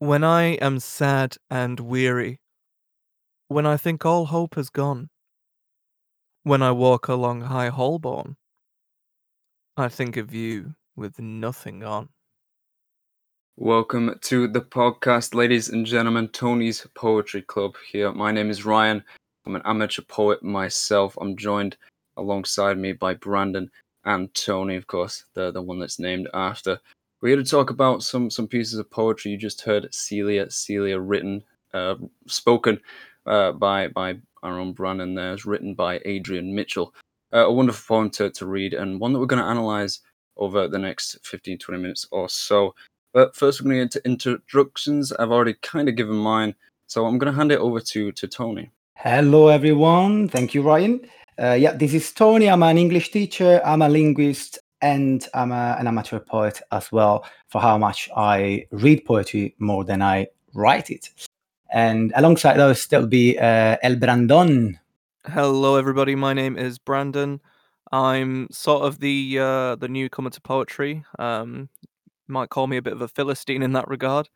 [0.00, 2.38] When I am sad and weary,
[3.48, 5.10] when I think all hope has gone,
[6.44, 8.36] when I walk along High Holborn,
[9.76, 12.10] I think of you with nothing on.
[13.56, 16.28] Welcome to the podcast, ladies and gentlemen.
[16.28, 18.12] Tony's Poetry Club here.
[18.12, 19.02] My name is Ryan.
[19.46, 21.18] I'm an amateur poet myself.
[21.20, 21.76] I'm joined
[22.16, 23.68] alongside me by Brandon
[24.04, 26.78] and Tony, of course, the the one that's named after.
[27.20, 29.32] We're here to talk about some some pieces of poetry.
[29.32, 31.42] You just heard Celia, Celia written,
[31.74, 31.96] uh,
[32.28, 32.78] spoken
[33.26, 35.14] uh, by by our own Brandon.
[35.14, 36.94] There, it's written by Adrian Mitchell.
[37.32, 40.00] Uh, a wonderful poem to, to read, and one that we're going to analyze
[40.36, 42.74] over the next 15, 20 minutes or so.
[43.12, 45.12] But first, we're going to get into introductions.
[45.12, 46.54] I've already kind of given mine,
[46.86, 48.70] so I'm going to hand it over to to Tony.
[48.94, 50.28] Hello, everyone.
[50.28, 51.00] Thank you, Ryan.
[51.36, 52.48] Uh, yeah, this is Tony.
[52.48, 53.60] I'm an English teacher.
[53.64, 57.24] I'm a linguist, and I'm a, an amateur poet as well.
[57.48, 61.10] For how much I read poetry more than I write it.
[61.70, 64.78] And alongside those, there'll be uh, El Brandon.
[65.26, 66.14] Hello, everybody.
[66.14, 67.40] My name is Brandon.
[67.92, 71.04] I'm sort of the uh, the newcomer to poetry.
[71.18, 71.68] Um,
[72.26, 74.28] might call me a bit of a philistine in that regard.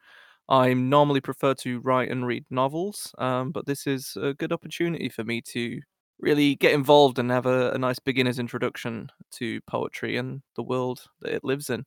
[0.48, 5.08] I normally prefer to write and read novels, um, but this is a good opportunity
[5.08, 5.80] for me to
[6.22, 11.04] really get involved and have a, a nice beginner's introduction to poetry and the world
[11.20, 11.84] that it lives in.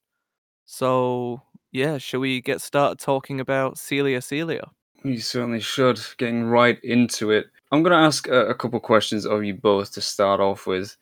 [0.65, 1.41] So,
[1.71, 4.69] yeah, shall we get started talking about Celia Celia?
[5.03, 5.99] You certainly should.
[6.17, 7.47] Getting right into it.
[7.71, 10.97] I'm going to ask a, a couple questions of you both to start off with.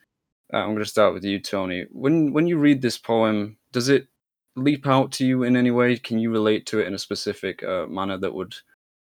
[0.53, 1.85] Uh, I'm going to start with you, Tony.
[1.91, 4.07] When when you read this poem, does it
[4.55, 5.97] leap out to you in any way?
[5.97, 8.55] Can you relate to it in a specific uh, manner that would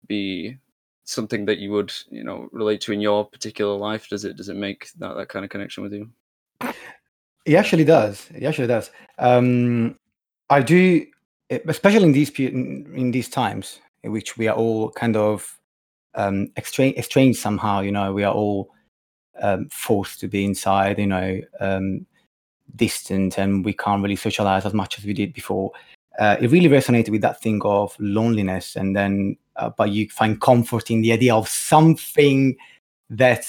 [0.08, 0.58] be
[1.08, 4.08] something that you would, you know, relate to in your particular life?
[4.10, 6.10] Does it does it make that, that kind of connection with you?
[7.46, 8.28] It actually does.
[8.36, 8.92] It actually does.
[9.18, 9.98] Um,
[10.50, 11.06] I do,
[11.50, 15.58] especially in these in these times in which we are all kind of
[16.16, 17.80] um, estranged, estranged somehow.
[17.80, 18.70] You know, we are all
[19.42, 21.00] um, forced to be inside.
[21.00, 22.06] You know, um,
[22.76, 25.72] distant, and we can't really socialize as much as we did before.
[26.20, 30.40] Uh, it really resonated with that thing of loneliness, and then uh, but you find
[30.40, 32.56] comfort in the idea of something
[33.10, 33.46] that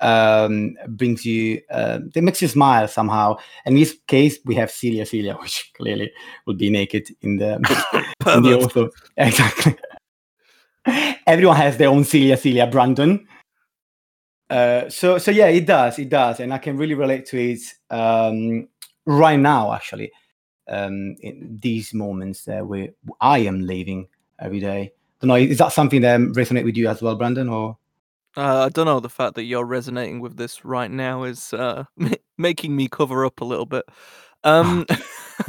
[0.00, 3.36] um, brings you uh, that makes you smile somehow.
[3.64, 6.12] In this case, we have Celia Celia, which clearly
[6.46, 7.54] would be naked in the
[8.34, 8.88] in the author.
[9.16, 9.76] Exactly.
[11.28, 13.26] Everyone has their own Celia Celia Brandon.
[14.50, 17.60] Uh, so so yeah, it does, it does, and I can really relate to it
[17.90, 18.68] um,
[19.06, 19.72] right now.
[19.72, 20.10] Actually,
[20.68, 22.88] um, in these moments uh, where
[23.20, 24.08] I am living
[24.40, 24.92] every day.
[25.22, 25.36] Don't know.
[25.36, 27.48] Is that something that resonate with you as well, Brandon?
[27.48, 27.78] Or
[28.36, 29.00] Uh, I don't know.
[29.00, 31.84] The fact that you're resonating with this right now is uh,
[32.38, 33.84] making me cover up a little bit.
[34.44, 34.84] Um,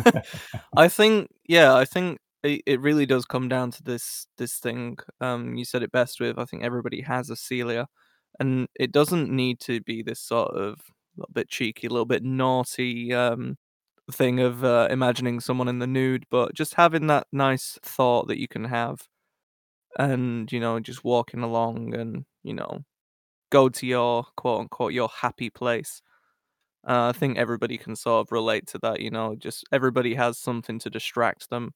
[0.78, 4.98] I think, yeah, I think it, it really does come down to this this thing.
[5.22, 6.38] Um, you said it best with.
[6.38, 7.88] I think everybody has a Celia,
[8.40, 10.80] and it doesn't need to be this sort of
[11.18, 13.58] little bit cheeky, a little bit naughty um
[14.12, 18.40] thing of uh, imagining someone in the nude, but just having that nice thought that
[18.40, 19.08] you can have,
[20.00, 22.84] and you know, just walking along and you know
[23.52, 26.02] go to your quote unquote your happy place.
[26.88, 30.38] Uh, I think everybody can sort of relate to that, you know, just everybody has
[30.38, 31.74] something to distract them,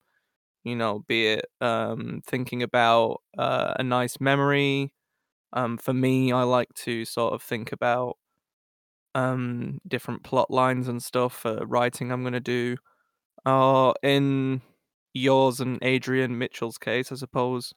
[0.65, 4.93] you know, be it um, thinking about uh, a nice memory.
[5.53, 8.17] Um, for me, I like to sort of think about
[9.15, 12.77] um, different plot lines and stuff for writing I'm going to do.
[13.45, 14.61] Or in
[15.13, 17.73] yours and Adrian Mitchell's case, I suppose,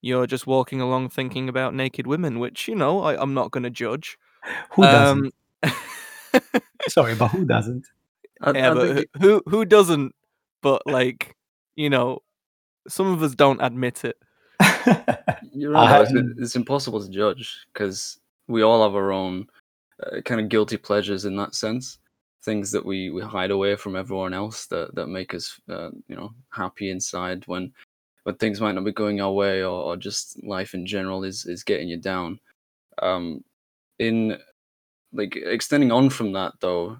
[0.00, 3.64] you're just walking along thinking about naked women, which, you know, I, I'm not going
[3.64, 4.18] to judge.
[4.72, 5.34] who doesn't?
[5.62, 5.72] Um,
[6.88, 7.86] Sorry, but who doesn't?
[8.40, 10.14] I, yeah, I but think who who who doesn't?
[10.62, 11.34] But like,
[11.74, 12.20] you know,
[12.88, 14.16] some of us don't admit it.
[15.52, 16.08] you're right.
[16.08, 16.20] though.
[16.20, 19.46] It's, it's impossible to judge because we all have our own
[20.02, 21.98] uh, kind of guilty pleasures in that sense.
[22.42, 26.16] Things that we, we hide away from everyone else that, that make us, uh, you
[26.16, 27.72] know, happy inside when
[28.28, 31.46] when things might not be going our way or, or just life in general is,
[31.46, 32.38] is getting you down.
[33.00, 33.42] Um,
[33.98, 34.36] in
[35.14, 36.98] like extending on from that though,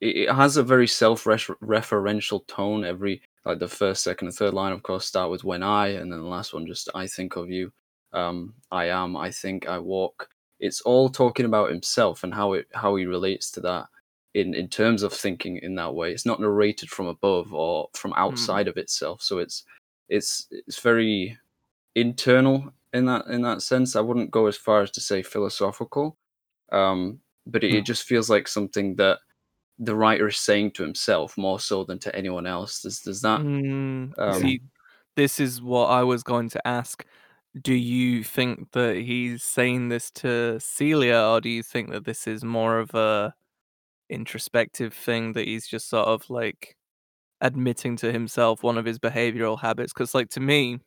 [0.00, 2.82] it, it has a very self-referential tone.
[2.82, 6.10] Every like the first, second, and third line, of course, start with "when I," and
[6.10, 7.70] then the last one just "I think of you."
[8.14, 9.18] Um, I am.
[9.18, 9.68] I think.
[9.68, 10.30] I walk.
[10.60, 13.84] It's all talking about himself and how it how he relates to that
[14.32, 16.10] in in terms of thinking in that way.
[16.10, 19.20] It's not narrated from above or from outside of itself.
[19.20, 19.64] So it's
[20.08, 21.38] it's it's very
[21.94, 23.96] internal in that in that sense.
[23.96, 26.18] I wouldn't go as far as to say philosophical,
[26.72, 27.86] um, but it, it Mm.
[27.86, 29.20] just feels like something that
[29.78, 32.82] the writer is saying to himself more so than to anyone else.
[32.82, 33.42] Does does that?
[33.42, 34.60] Mm, Um, see,
[35.16, 37.06] this is what I was going to ask.
[37.60, 42.26] Do you think that he's saying this to Celia, or do you think that this
[42.26, 43.34] is more of a
[44.10, 46.76] introspective thing that he's just sort of like
[47.40, 49.92] admitting to himself one of his behavioral habits?
[49.92, 50.80] Because, like, to me,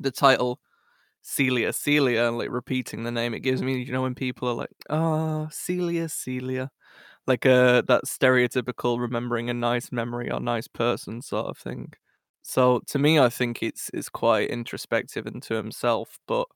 [0.00, 0.60] the title
[1.22, 4.70] Celia, Celia, like repeating the name, it gives me, you know, when people are like,
[4.90, 6.70] "Oh, Celia, Celia,"
[7.26, 11.92] like uh that stereotypical remembering a nice memory or nice person sort of thing.
[12.44, 16.18] So to me, I think it's it's quite introspective into himself.
[16.28, 16.48] But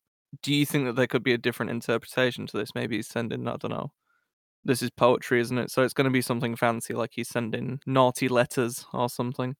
[0.43, 2.75] do you think that there could be a different interpretation to this?
[2.75, 3.93] Maybe he's sending, I don't know.
[4.65, 5.71] This is poetry, isn't it?
[5.71, 9.57] So it's going to be something fancy, like he's sending naughty letters or something.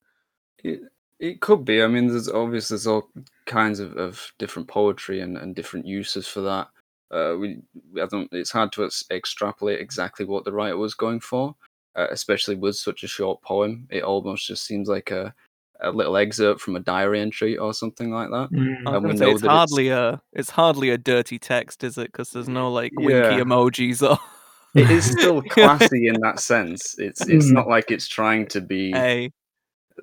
[0.63, 0.81] It,
[1.19, 1.83] it could be.
[1.83, 3.09] I mean, there's obviously there's all
[3.47, 6.69] kinds of, of different poetry and, and different uses for that.
[7.11, 7.59] Uh, we
[8.01, 8.29] I don't.
[8.33, 11.57] It's hard to ex- extrapolate exactly what the writer was going for,
[11.97, 13.89] uh, especially with such a short poem.
[13.91, 15.35] It almost just seems like a
[15.83, 18.51] a little excerpt from a diary entry or something like that.
[18.53, 18.87] Mm.
[18.87, 21.83] I was And we know it's that it's- hardly a it's hardly a dirty text,
[21.83, 22.13] is it?
[22.13, 23.41] Because there's no like winky Yeah.
[23.41, 24.19] emojis or
[24.75, 26.97] It is still classy in that sense.
[26.99, 27.53] It's it's Mm.
[27.55, 29.31] not like it's trying to be a.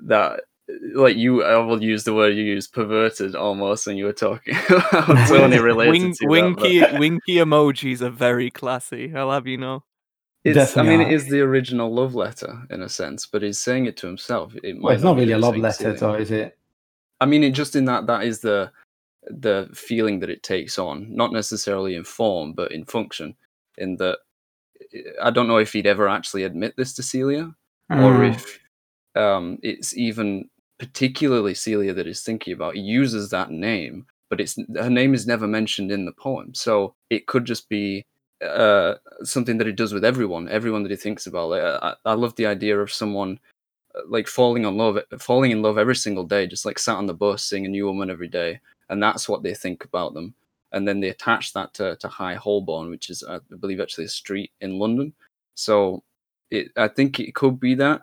[0.06, 0.42] that
[0.94, 4.56] like you I will use the word you used perverted almost when you were talking
[4.70, 9.14] about Tony related Wink, to that, but- winky winky emojis are very classy.
[9.16, 9.84] I'll have you know.
[10.44, 11.12] It's, I mean, it are.
[11.16, 14.54] is the original love letter in a sense, but he's saying it to himself.
[14.64, 16.00] It Well, might it's not be really a love letter, Celia.
[16.00, 16.58] though, is it?
[17.20, 18.72] I mean, it just in that that is the
[19.30, 23.36] the feeling that it takes on, not necessarily in form, but in function.
[23.78, 24.20] In that,
[25.22, 27.54] I don't know if he'd ever actually admit this to Celia,
[27.90, 28.34] or Mm.
[28.36, 28.60] if
[29.16, 32.76] um, it's even particularly Celia that he's thinking about.
[32.76, 36.94] He uses that name, but it's her name is never mentioned in the poem, so
[37.10, 38.06] it could just be
[38.46, 41.50] uh, something that he does with everyone, everyone that he thinks about.
[41.50, 43.40] Like, I, I love the idea of someone
[43.96, 47.08] uh, like falling in love, falling in love every single day, just like sat on
[47.08, 48.60] the bus seeing a new woman every day,
[48.90, 50.36] and that's what they think about them.
[50.72, 54.10] And then they attach that to, to High Holborn, which is, I believe, actually a
[54.10, 55.14] street in London.
[55.56, 56.04] So
[56.52, 58.02] it, I think it could be that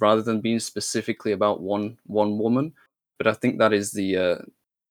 [0.00, 2.72] rather than being specifically about one one woman.
[3.18, 4.36] But I think that is the uh,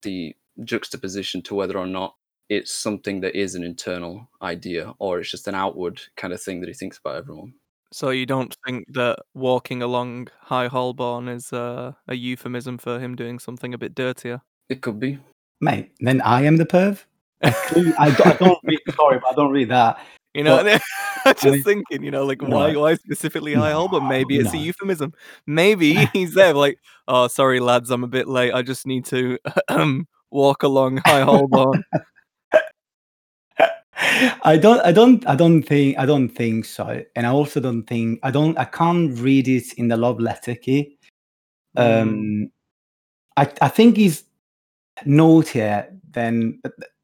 [0.01, 2.15] the juxtaposition to whether or not
[2.49, 6.61] it's something that is an internal idea or it's just an outward kind of thing
[6.61, 7.53] that he thinks about everyone.
[7.91, 13.15] So you don't think that walking along High Holborn is uh, a euphemism for him
[13.15, 14.41] doing something a bit dirtier?
[14.69, 15.19] It could be.
[15.61, 17.03] Mate, then I am the perv?
[17.43, 19.99] I, don't, I don't read, sorry, but I don't read that.
[20.33, 20.79] You know, Well,
[21.25, 22.55] I'm just mean- thinking, you know, like No.
[22.57, 24.07] why, why specifically High Holborn?
[24.07, 25.13] Maybe it's a euphemism.
[25.47, 28.53] Maybe he's there, like, oh, sorry, lads, I'm a bit late.
[28.53, 29.37] I just need to
[30.31, 31.83] walk along High Holborn.
[34.43, 37.01] I don't I don't I don't think I don't think so.
[37.15, 40.53] And I also don't think I don't I can't read it in the love letter
[40.53, 40.97] key.
[41.77, 42.01] Mm.
[42.01, 42.51] Um
[43.37, 44.25] I I think he's
[45.05, 46.61] naughtier than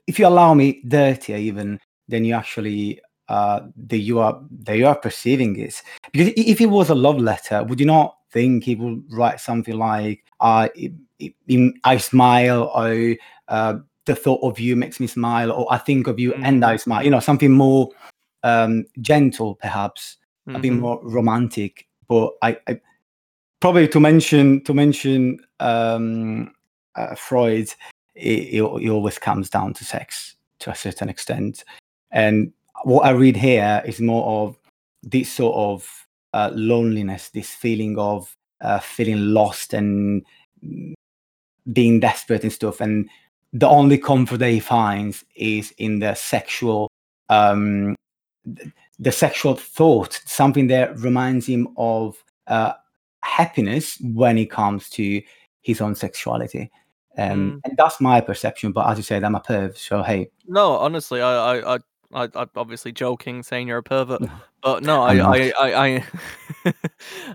[0.07, 2.99] if you allow me dirtier even than you actually
[3.29, 5.81] uh that you are that you are perceiving it.
[6.11, 9.77] Because if it was a love letter, would you not think he would write something
[9.77, 10.69] like I
[11.21, 13.15] I, I smile or
[13.47, 13.75] uh,
[14.05, 17.03] the thought of you makes me smile or I think of you and I smile,
[17.03, 17.89] you know, something more
[18.43, 20.17] um gentle perhaps,
[20.47, 20.79] a bit Mhm.
[20.79, 21.87] more romantic.
[22.07, 22.79] But I, I
[23.59, 26.51] probably to mention to mention um
[26.95, 27.69] uh, Freud,
[28.15, 31.63] it, it, it always comes down to sex to a certain extent.
[32.11, 34.57] And what I read here is more of
[35.03, 40.25] this sort of uh, loneliness, this feeling of uh, feeling lost and
[41.71, 42.81] being desperate and stuff.
[42.81, 43.09] And
[43.53, 46.89] the only comfort that he finds is in the sexual,
[47.29, 47.95] um,
[48.99, 52.73] the sexual thought, something that reminds him of uh,
[53.23, 55.21] happiness when it comes to
[55.61, 56.71] his own sexuality.
[57.17, 57.61] Um, Mm.
[57.65, 58.71] And that's my perception.
[58.71, 59.77] But as you said, I'm a perv.
[59.77, 61.79] So, hey, No, honestly, I, I, I,
[62.13, 64.21] I, I'm obviously joking, saying you're a pervert,
[64.63, 65.15] but no, I.
[65.17, 66.05] I, I,
[66.65, 66.73] I,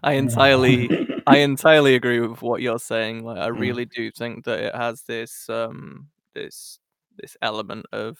[0.02, 0.88] I entirely,
[1.26, 3.24] I entirely agree with what you're saying.
[3.24, 3.58] Like, I Mm.
[3.58, 6.78] really do think that it has this, um, this,
[7.18, 8.18] this element of,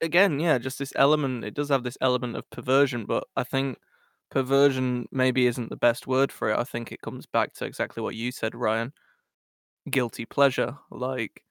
[0.00, 1.44] again, yeah, just this element.
[1.44, 3.78] It does have this element of perversion, but I think
[4.30, 6.58] perversion maybe isn't the best word for it.
[6.58, 8.92] I think it comes back to exactly what you said, Ryan.
[9.90, 11.42] Guilty pleasure, like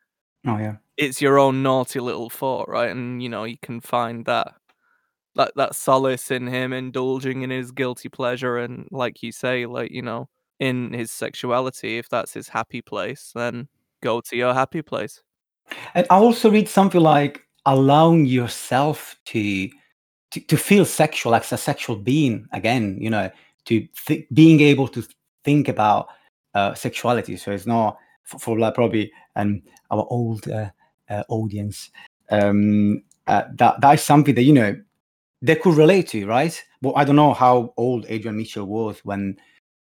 [0.46, 0.76] Oh, yeah.
[0.98, 2.90] it's your own naughty little thought, right?
[2.90, 4.54] And you know, you can find that
[5.36, 9.92] that that solace in him indulging in his guilty pleasure and like you say, like,
[9.92, 13.68] you know, in his sexuality, if that's his happy place, then
[14.02, 15.22] go to your happy place.
[15.96, 19.70] And I also read something like allowing yourself to
[20.32, 23.30] to, to feel sexual as a sexual being again, you know,
[23.66, 25.04] to th- being able to
[25.44, 26.10] think about
[26.56, 27.38] uh, sexuality.
[27.38, 29.62] So it's not for, for like probably um,
[29.92, 30.70] our old uh,
[31.10, 31.92] uh, audience.
[32.30, 34.76] Um, uh, that that is something that you know
[35.42, 36.62] they could relate to, right?
[36.82, 39.38] Well, I don't know how old Adrian Mitchell was when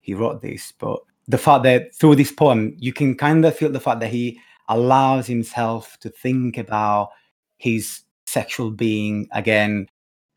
[0.02, 3.72] he wrote this, but the fact that through this poem you can kind of feel
[3.72, 4.40] the fact that he
[4.70, 7.10] allows himself to think about
[7.58, 9.88] his sexual being again.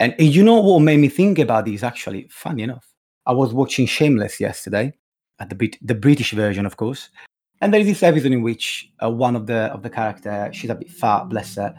[0.01, 2.29] And you know what made me think about this actually?
[2.31, 2.87] Funny enough,
[3.27, 4.93] I was watching Shameless yesterday,
[5.41, 7.11] at the the British version, of course.
[7.61, 10.71] And there is this episode in which uh, one of the of the character, she's
[10.71, 11.75] a bit fat, bless her.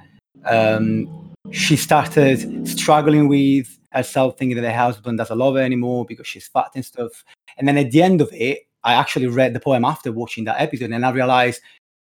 [0.45, 6.27] Um, she started struggling with herself, thinking that her husband doesn't love her anymore because
[6.27, 7.24] she's fat and stuff.
[7.57, 10.62] And then at the end of it, I actually read the poem after watching that
[10.62, 11.62] episode, and I realized,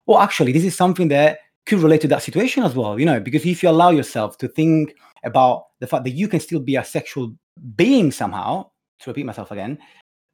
[0.07, 2.99] well, actually, this is something that could relate to that situation as well.
[2.99, 6.41] You know, because if you allow yourself to think about the fact that you can
[6.41, 7.35] still be a sexual
[7.77, 9.79] being somehow, to repeat myself again,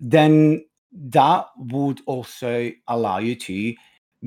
[0.01, 3.75] then that would also allow you to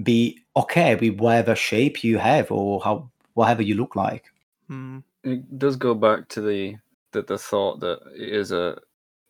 [0.04, 4.26] be okay with whatever shape you have or how whatever you look like.
[4.68, 5.00] Hmm.
[5.24, 6.76] It does go back to the
[7.12, 8.78] the, the thought that it is a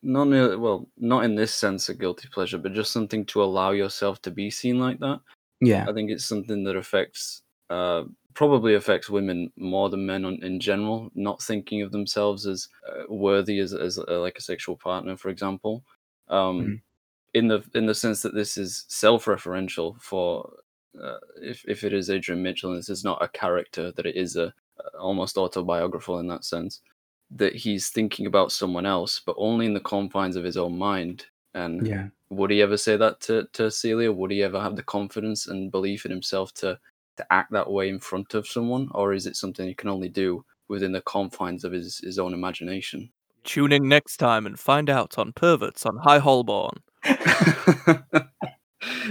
[0.03, 3.71] not nearly, well, not in this sense a guilty pleasure, but just something to allow
[3.71, 5.19] yourself to be seen like that.
[5.61, 5.85] Yeah.
[5.87, 10.59] I think it's something that affects uh, probably affects women more than men on, in
[10.59, 15.15] general, not thinking of themselves as uh, worthy as, as uh, like a sexual partner,
[15.17, 15.83] for example.
[16.27, 16.81] Um, Mhm.
[17.33, 20.51] In the in the sense that this is self-referential for
[21.01, 24.15] uh, if if it is Adrian Mitchell, and this is not a character, that it
[24.15, 26.81] is a uh, almost autobiographical in that sense,
[27.31, 31.25] that he's thinking about someone else, but only in the confines of his own mind.
[31.53, 32.07] And Yeah.
[32.29, 34.11] would he ever say that to, to Celia?
[34.11, 36.79] Would he ever have the confidence and belief in himself to
[37.17, 40.09] to act that way in front of someone, or is it something he can only
[40.09, 43.09] do within the confines of his, his own imagination?
[43.43, 46.81] Tune in next time and find out on Perverts on High Holborn.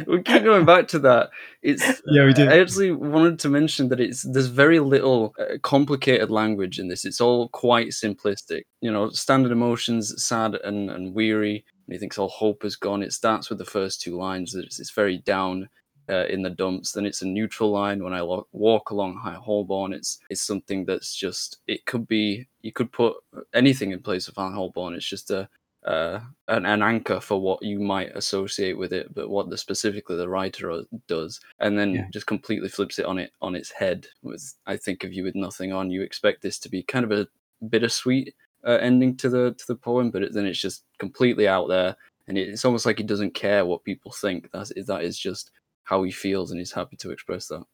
[0.07, 1.31] We keep going back to that.
[1.63, 2.49] It's Yeah, we do.
[2.49, 7.05] I actually wanted to mention that it's there's very little uh, complicated language in this.
[7.05, 8.63] It's all quite simplistic.
[8.81, 11.65] You know, standard emotions, sad and, and weary.
[11.87, 13.03] And he thinks all hope is gone.
[13.03, 14.55] It starts with the first two lines.
[14.55, 15.69] It's, it's very down
[16.09, 16.93] uh, in the dumps.
[16.93, 18.03] Then it's a neutral line.
[18.03, 21.59] When I lo- walk along High Holborn, it's it's something that's just.
[21.67, 22.47] It could be.
[22.63, 23.17] You could put
[23.55, 24.95] anything in place of High Holborn.
[24.95, 25.49] It's just a
[25.85, 30.17] uh, an, an anchor for what you might associate with it, but what the specifically
[30.17, 32.07] the writer does, and then Yeah.
[32.13, 34.07] just completely flips it on it on its head.
[34.23, 37.13] With I think of you with nothing on, you expect this to be kind of
[37.13, 37.27] a
[37.69, 38.35] bittersweet
[38.65, 41.97] uh, ending to the to the poem, but it, then it's just completely out there,
[42.29, 44.51] and it, it's almost like he doesn't care what people think.
[44.53, 45.51] That's that is just
[45.85, 47.65] how he feels, and he's happy to express that.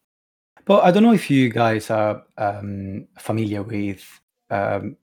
[0.65, 4.05] But I don't know if you guys are um, familiar with
[4.51, 4.97] um,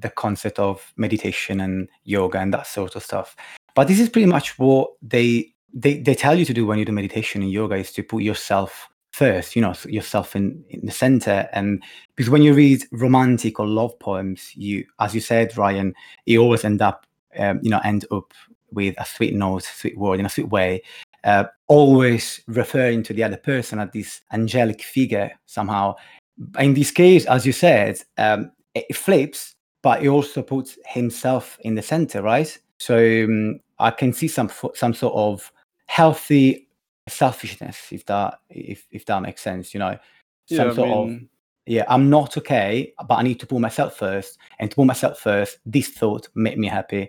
[0.00, 3.36] the concept of meditation and yoga and that sort of stuff.
[3.74, 6.84] But this is pretty much what they they, they tell you to do when you
[6.84, 10.92] do meditation and yoga is to put yourself first, you know, yourself in, in the
[10.92, 11.48] center.
[11.52, 11.82] And
[12.14, 15.94] because when you read romantic or love poems, you, as you said, Ryan,
[16.26, 17.06] you always end up,
[17.38, 18.34] um, you know, end up
[18.70, 20.82] with a sweet note, sweet word in a sweet way
[21.24, 25.94] uh, always referring to the other person as this angelic figure somehow.
[26.58, 31.74] In this case, as you said, um, it flips, but he also puts himself in
[31.74, 32.56] the center, right?
[32.78, 35.52] So um, I can see some some sort of
[35.86, 36.68] healthy
[37.08, 39.98] selfishness, if that if if that makes sense, you know,
[40.46, 41.20] some sort of
[41.66, 45.18] yeah, I'm not okay, but I need to pull myself first, and to put myself
[45.18, 47.08] first, this thought make me happy,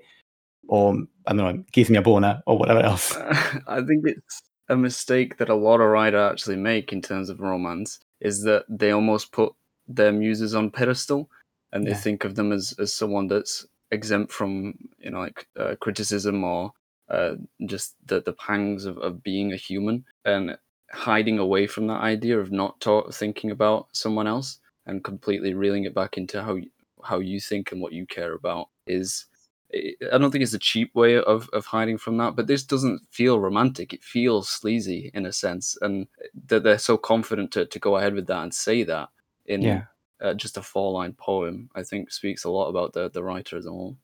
[0.68, 3.16] or I don't know, gives me a boner or whatever else.
[3.68, 7.40] I think it's a mistake that a lot of writers actually make in terms of
[7.40, 9.54] romance is that they almost put
[9.88, 11.30] their muses on pedestal
[11.74, 11.96] and they Yeah.
[11.96, 16.74] think of them as, as someone that's exempt from you know like uh, criticism or
[17.10, 17.36] uh,
[17.68, 20.58] just the, the pangs of, of being a human and
[20.92, 25.96] hiding away from that idea of not thinking about someone else and completely reeling it
[25.96, 26.70] back into how you,
[27.04, 29.28] how you think and what you care about is
[29.76, 32.64] I I don't think it's a cheap way of, of hiding from that, but this
[32.64, 33.94] doesn't feel romantic.
[33.94, 36.08] It feels sleazy in a sense, and
[36.48, 39.10] that they're so confident to, to go ahead with that and say that
[39.48, 39.86] in Yeah.
[40.24, 41.70] Uh, just a four line poem.
[41.76, 43.98] I think speaks a lot about the the writer as a whole.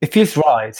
[0.00, 0.76] It feels right.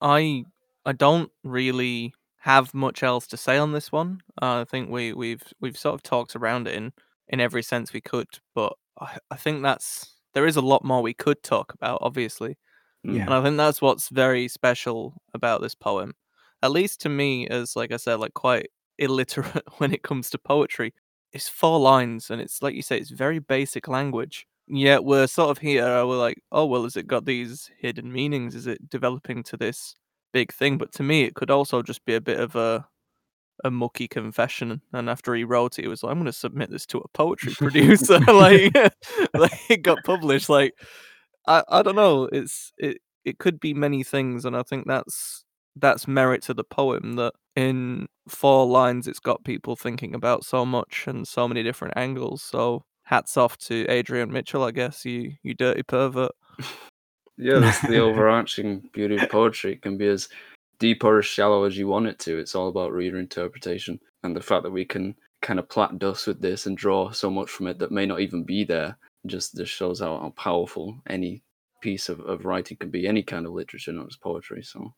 [0.00, 0.44] I
[0.84, 4.20] I don't really have much else to say on this one.
[4.40, 6.92] Uh, I think we we've we've sort of talked around it in
[7.28, 11.02] in every sense we could, but I, I think that's there is a lot more
[11.02, 12.56] we could talk about, obviously,
[13.02, 13.22] Yeah.
[13.22, 16.14] and I think that's what's very special about this poem.
[16.62, 18.68] At least to me, as like I said, like quite
[18.98, 20.92] illiterate when it comes to poetry.
[21.32, 24.46] It's four lines, and it's like you say, it's very basic language.
[24.68, 25.84] Yet we're sort of here.
[25.86, 28.54] uh, We're like, oh well, has it got these hidden meanings?
[28.54, 29.94] Is it developing to this
[30.32, 32.86] big thing, but to me, it could also just be a bit of a
[33.64, 34.82] a mucky confession.
[34.92, 37.08] And after he wrote it, he was like, "I'm going to submit this to a
[37.10, 38.74] poetry producer." like,
[39.34, 40.48] like it got published.
[40.50, 40.74] Like,
[41.48, 42.24] I I don't know.
[42.32, 45.45] It's it it could be many things, and I think that's
[45.76, 50.64] that's merit to the poem that in four lines it's got people thinking about so
[50.64, 52.42] much and so many different angles.
[52.42, 56.32] So hats off to Adrian Mitchell, I guess you you dirty pervert.
[57.36, 59.74] yeah, that's the overarching beauty of poetry.
[59.74, 60.28] It can be as
[60.78, 62.38] deep or as shallow as you want it to.
[62.38, 66.26] It's all about reader interpretation and the fact that we can kind of plat dust
[66.26, 68.96] with this and draw so much from it that may not even be there.
[69.26, 71.42] Just just shows how, how powerful any
[71.82, 74.62] piece of, of writing can be, any kind of literature, not just poetry.
[74.62, 74.94] So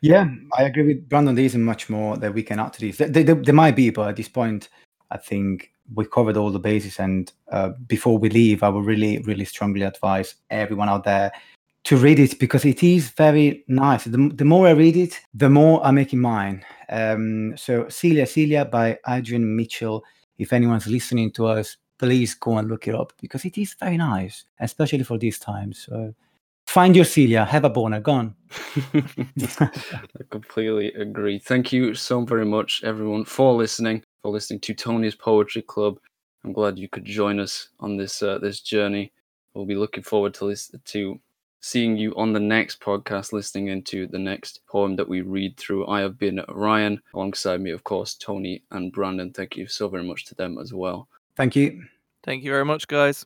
[0.00, 1.34] yeah, I agree with Brandon.
[1.34, 2.98] There isn't much more that we can add to this.
[2.98, 4.68] There, there, there might be, but at this point,
[5.10, 6.98] I think we covered all the bases.
[6.98, 11.32] And uh, before we leave, I would really, really strongly advise everyone out there
[11.84, 14.04] to read it because it is very nice.
[14.04, 16.64] The, the more I read it, the more I make it mine.
[16.88, 20.02] Um, so Celia, Celia by Adrian Mitchell.
[20.38, 23.96] If anyone's listening to us, please go and look it up because it is very
[23.96, 25.86] nice, especially for these times.
[25.88, 26.14] So
[26.76, 28.34] find your Celia, have a boner, gone.
[28.92, 29.70] I
[30.28, 31.38] completely agree.
[31.38, 35.98] Thank you so very much, everyone, for listening, for listening to Tony's Poetry Club.
[36.44, 39.10] I'm glad you could join us on this uh, this journey.
[39.54, 41.18] We'll be looking forward to listen to
[41.60, 45.86] seeing you on the next podcast, listening into the next poem that we read through.
[45.86, 49.32] I have been Ryan, alongside me, of course, Tony and Brandon.
[49.32, 51.08] Thank you so very much to them as well.
[51.36, 51.84] Thank you.
[52.22, 53.24] Thank you very much, guys.